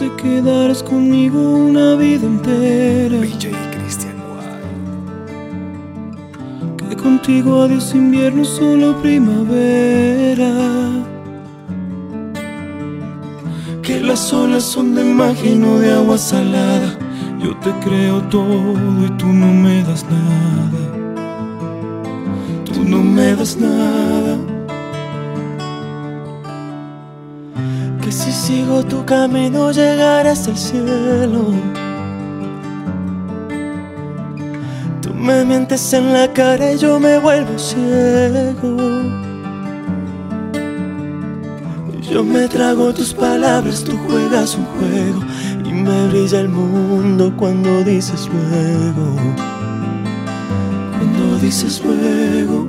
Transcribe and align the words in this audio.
te 0.00 0.10
quedarás 0.16 0.82
conmigo 0.82 1.38
una 1.38 1.94
vida 1.94 2.26
entera. 2.26 3.18
BJ 3.18 3.50
Christian 3.74 4.16
White. 4.30 4.66
Que 6.88 6.96
contigo 6.96 7.60
adiós 7.62 7.94
invierno, 7.94 8.42
solo 8.46 8.96
primavera. 9.02 10.52
Que 13.82 14.00
las 14.00 14.32
olas 14.32 14.62
son 14.62 14.94
de 14.94 15.04
magia 15.04 15.52
y 15.52 15.56
no 15.56 15.78
de 15.78 15.92
agua 15.92 16.16
salada. 16.16 16.96
Yo 17.42 17.54
te 17.58 17.70
creo 17.84 18.22
todo 18.30 18.72
y 19.06 19.08
tú 19.18 19.26
no 19.26 19.52
me 19.52 19.82
das 19.82 20.06
nada. 20.16 20.80
Tú 22.72 22.84
no 22.84 23.02
me 23.02 23.36
das 23.36 23.58
nada. 23.58 24.19
Si 28.20 28.32
sigo 28.32 28.84
tu 28.84 29.02
camino 29.06 29.72
llegaré 29.72 30.28
hasta 30.28 30.50
el 30.50 30.58
cielo. 30.58 31.42
Tú 35.00 35.14
me 35.14 35.42
mientes 35.46 35.90
en 35.94 36.12
la 36.12 36.30
cara 36.30 36.72
y 36.74 36.78
yo 36.78 37.00
me 37.00 37.18
vuelvo 37.18 37.58
ciego. 37.58 38.76
Yo 42.10 42.22
me 42.22 42.46
trago 42.46 42.92
tus 42.92 43.14
palabras, 43.14 43.84
tú 43.84 43.96
juegas 44.06 44.54
un 44.54 44.66
juego 44.66 45.20
y 45.64 45.72
me 45.72 46.08
brilla 46.08 46.40
el 46.40 46.50
mundo 46.50 47.32
cuando 47.38 47.82
dices 47.84 48.28
luego. 48.28 49.16
Cuando 50.98 51.38
dices 51.38 51.82
luego. 51.82 52.68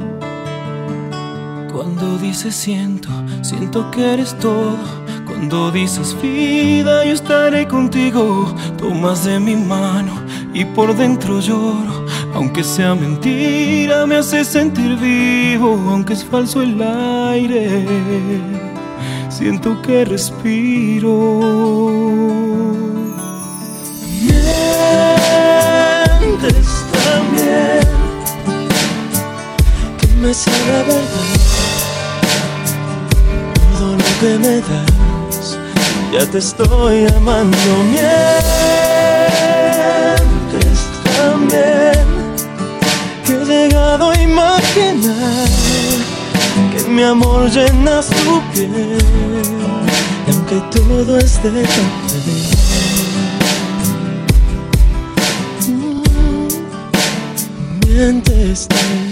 Cuando 1.73 2.17
dices 2.19 2.55
siento, 2.55 3.09
siento 3.41 3.91
que 3.91 4.13
eres 4.13 4.33
todo. 4.39 5.00
Cuando 5.41 5.71
dices 5.71 6.15
vida, 6.21 7.03
yo 7.03 7.13
estaré 7.13 7.67
contigo. 7.67 8.53
Tomas 8.77 9.25
de 9.25 9.39
mi 9.39 9.55
mano 9.55 10.21
y 10.53 10.63
por 10.65 10.95
dentro 10.95 11.39
lloro. 11.39 12.05
Aunque 12.35 12.63
sea 12.63 12.93
mentira, 12.93 14.05
me 14.05 14.17
hace 14.17 14.45
sentir 14.45 14.97
vivo. 14.97 15.83
Aunque 15.89 16.13
es 16.13 16.23
falso 16.23 16.61
el 16.61 16.79
aire, 16.79 17.87
siento 19.29 19.81
que 19.81 20.05
respiro. 20.05 21.39
Mientes 26.19 26.85
también 26.93 27.81
que 29.97 30.07
me 30.21 30.31
sabe 30.35 30.71
a 30.71 30.83
verdad 30.83 31.41
todo 33.79 33.97
lo 33.97 34.19
que 34.19 34.37
me 34.37 34.61
das. 34.61 35.00
Ya 36.11 36.25
te 36.29 36.39
estoy 36.39 37.07
amando. 37.15 37.57
Mientes 37.89 38.09
también 41.15 42.05
que 43.25 43.33
he 43.33 43.45
llegado 43.45 44.11
a 44.11 44.21
imaginar 44.21 45.47
que 46.73 46.83
mi 46.89 47.03
amor 47.03 47.49
llenas 47.49 48.07
tu 48.07 48.41
piel. 48.53 48.97
Y 50.27 50.31
aunque 50.31 50.61
todo 50.71 51.17
es 51.17 51.41
de 51.43 51.49
papel. 51.49 52.61
mientes 57.87 58.67
también. 58.67 59.11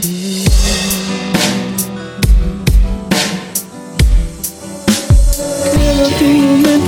Momento 5.76 6.69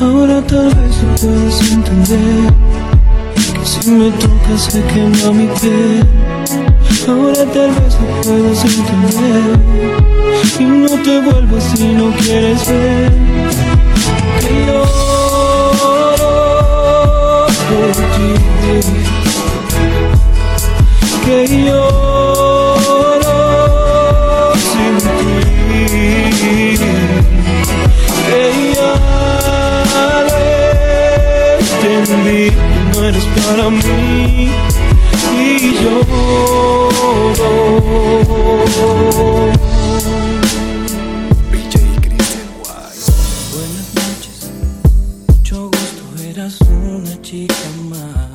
Ahora 0.00 0.40
tal 0.42 0.66
vez 0.66 1.02
lo 1.02 1.14
puedas 1.16 1.72
entender. 1.72 2.52
Que 3.34 3.66
si 3.66 3.90
me 3.90 4.10
tocas 4.12 4.62
se 4.70 4.82
quema 4.84 5.32
mi 5.32 5.46
piel 5.60 6.06
Ahora 7.08 7.44
tal 7.52 7.70
vez 7.70 7.98
lo 8.00 8.06
puedas 8.22 8.64
entender. 8.64 9.58
Y 10.60 10.64
no 10.64 11.02
te 11.02 11.20
vuelvas 11.20 11.64
si 11.64 11.84
no 11.94 12.12
quieres 12.16 12.68
ver. 12.68 13.12
Que 14.40 14.66
lloro 14.66 14.86
por 17.68 17.92
ti. 18.14 18.30
Que 21.24 21.38
lloro 21.64 22.07
eres 33.08 33.24
para 33.24 33.70
mí 33.70 34.50
y 35.32 35.74
lloro. 35.80 36.04
BJ 41.50 41.74
Christian 42.02 42.48
White. 42.60 43.04
Buenas 43.54 43.88
noches, 43.94 44.50
mucho 45.26 45.70
gusto, 45.70 46.02
eras 46.22 46.60
una 46.60 47.22
chica 47.22 47.54
más. 47.88 48.28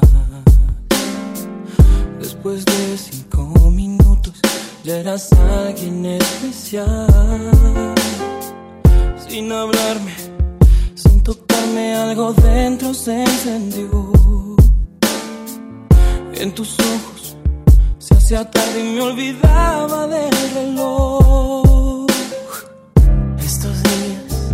Después 2.19 2.65
de 2.65 2.97
cinco 2.97 3.69
minutos, 3.69 4.33
ya 4.83 4.97
eras 4.97 5.29
alguien 5.33 6.05
especial. 6.05 7.07
Sin 9.27 9.51
hablarme, 9.51 10.15
sin 10.95 11.21
tocarme, 11.21 11.95
algo 11.95 12.33
dentro 12.33 12.93
se 12.95 13.21
encendió. 13.23 14.12
En 16.43 16.51
tus 16.53 16.77
ojos 16.77 17.37
se 17.99 18.15
hacía 18.15 18.51
tarde 18.51 18.81
y 18.81 18.95
me 18.95 19.01
olvidaba 19.01 20.07
del 20.07 20.35
reloj. 20.53 22.05
Estos 23.39 23.81
días 23.83 24.51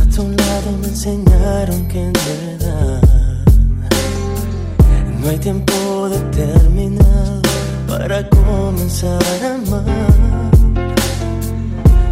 a 0.00 0.16
tu 0.16 0.22
lado 0.22 0.72
me 0.80 0.86
enseñaron 0.86 1.88
que 1.88 2.04
en 2.04 2.12
verdad 2.14 3.02
no 5.20 5.28
hay 5.28 5.36
tiempo 5.36 6.08
determinado 6.08 7.42
para 7.86 8.26
comenzar 8.30 9.22
a 9.44 9.54
amar. 9.56 10.50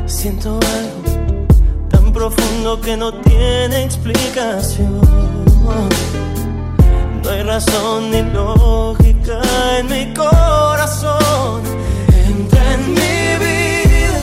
Siento 0.05 0.51
algo 0.51 1.47
tan 1.89 2.13
profundo 2.13 2.79
que 2.83 2.95
no 2.95 3.11
tiene 3.23 3.85
explicación. 3.85 5.01
No 7.25 7.31
hay 7.31 7.43
razón 7.43 8.11
ni 8.11 8.23
lógica 8.23 9.08
en 9.31 9.87
mi 9.89 10.15
corazón. 10.15 11.63
Entra 12.27 12.75
en 12.75 12.95
mi 12.95 13.45
vida 13.45 14.21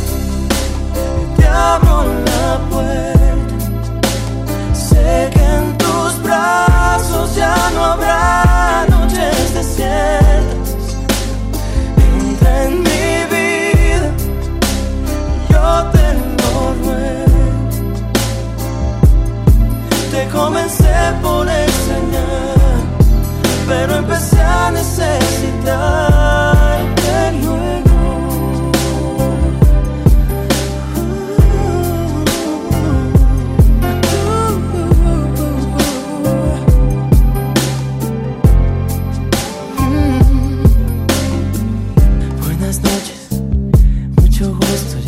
te 1.37 1.45
abro 1.47 2.03
la 2.25 2.59
puerta. 2.69 3.14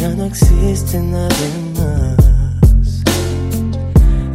ya 0.08 0.16
no 0.16 0.26
existe 0.26 1.00
nadie 1.00 1.50
más. 1.76 3.04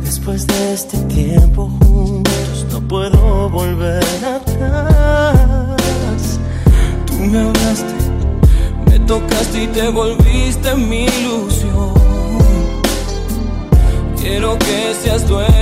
Después 0.04 0.46
de 0.46 0.74
este 0.74 0.98
tiempo 1.04 1.70
juntos 1.80 2.66
no 2.70 2.80
puedo 2.88 3.48
volver 3.48 4.04
atrás. 4.24 5.78
Tú 7.06 7.14
me 7.14 7.38
hablaste, 7.38 7.94
me 8.86 8.98
tocaste 9.00 9.64
y 9.64 9.66
te 9.69 9.88
volviste 9.88 10.74
mi 10.74 11.04
ilusión. 11.04 11.94
Quiero 14.20 14.58
que 14.58 14.94
seas 15.02 15.26
dueño 15.28 15.62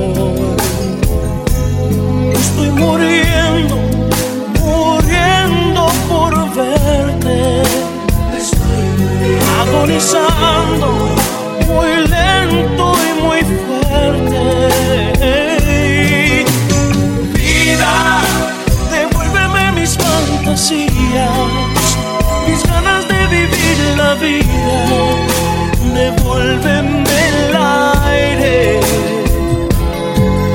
fantasías, 20.51 21.29
mis 22.45 22.63
ganas 22.63 23.07
de 23.07 23.27
vivir 23.27 23.77
la 23.95 24.15
vida, 24.15 24.79
devuélveme 25.93 27.03
el 27.29 27.55
aire. 27.55 28.79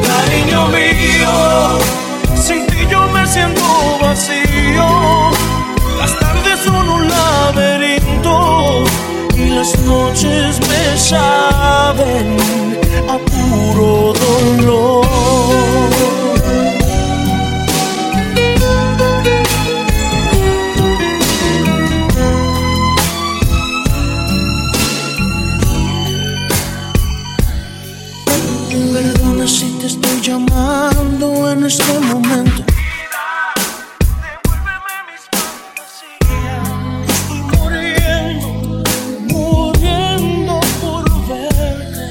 Cariño 0.07 0.69
mío, 0.69 1.79
sin 2.37 2.67
ti 2.67 2.87
yo 2.91 3.09
me 3.09 3.27
siento 3.27 3.63
vacío, 4.03 5.31
las 5.99 6.19
tardes 6.19 6.61
son 6.61 6.89
un 6.89 7.09
laberinto 7.09 8.85
y 9.35 9.49
las 9.49 9.79
noches 9.79 10.61
me 10.61 10.99
salen. 10.99 11.36
llamando 30.27 31.53
en 31.53 31.65
este 31.67 31.99
momento. 32.01 32.65
Devuélveme 34.23 34.95
mis 35.07 35.23
fantasías 35.31 36.27
y 37.31 37.33
muriendo, 37.55 38.49
muriendo 39.33 40.55
por 40.81 41.05
verte 41.29 42.07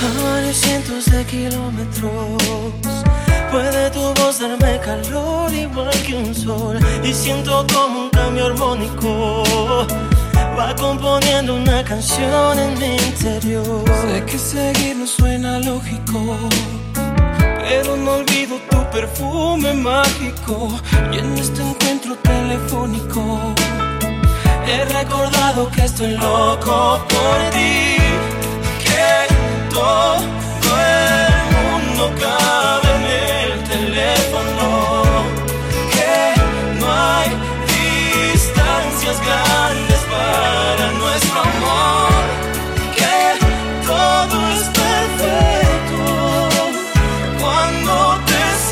a 0.00 0.08
varios 0.22 0.56
cientos 0.56 1.04
de 1.06 1.24
kilómetros. 1.24 2.41
y 7.04 7.12
siento 7.12 7.64
como 7.72 8.04
un 8.04 8.10
cambio 8.10 8.46
armónico 8.46 9.44
va 10.58 10.74
componiendo 10.74 11.54
una 11.54 11.84
canción 11.84 12.58
en 12.58 12.78
mi 12.80 12.96
interior. 12.96 13.84
Sé 14.02 14.24
que 14.24 14.38
seguir 14.38 14.96
no 14.96 15.06
suena 15.06 15.60
lógico, 15.60 16.36
pero 16.94 17.96
no 17.96 18.14
olvido 18.14 18.56
tu 18.68 18.78
perfume 18.90 19.72
mágico 19.74 20.68
y 21.12 21.18
en 21.18 21.38
este 21.38 21.62
encuentro 21.62 22.16
telefónico 22.16 23.54
he 24.66 24.84
recordado 24.84 25.70
que 25.70 25.84
estoy 25.84 26.16
loco 26.16 26.98
por 27.08 27.50
ti 27.52 27.96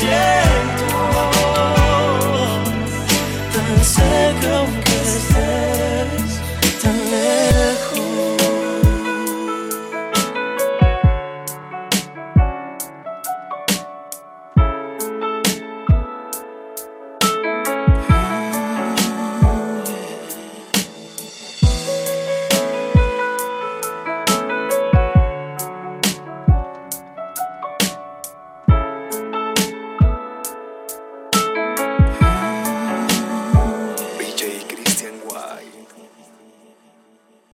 yeah. 0.03 0.40